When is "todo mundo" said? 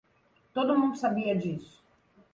0.55-0.95